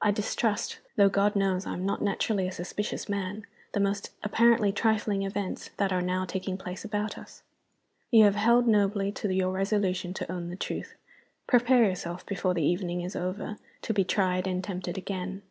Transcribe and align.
I 0.00 0.12
distrust 0.12 0.78
though 0.94 1.08
God 1.08 1.34
knows 1.34 1.66
I 1.66 1.72
am 1.72 1.84
not 1.84 2.00
naturally 2.00 2.46
a 2.46 2.52
suspicious 2.52 3.08
man 3.08 3.44
the 3.72 3.80
most 3.80 4.10
apparently 4.22 4.70
trifling 4.70 5.24
events 5.24 5.70
that 5.76 5.92
are 5.92 6.00
now 6.00 6.24
taking 6.24 6.56
place 6.56 6.84
about 6.84 7.18
us. 7.18 7.42
You 8.12 8.22
have 8.22 8.36
held 8.36 8.68
nobly 8.68 9.10
to 9.10 9.34
your 9.34 9.50
resolution 9.50 10.14
to 10.14 10.30
own 10.32 10.50
the 10.50 10.56
truth. 10.56 10.94
Prepare 11.48 11.82
yourself, 11.84 12.24
before 12.26 12.54
the 12.54 12.62
evening 12.62 13.00
is 13.00 13.16
over, 13.16 13.58
to 13.80 13.92
be 13.92 14.04
tried 14.04 14.46
and 14.46 14.62
tempted 14.62 14.96
again." 14.96 15.42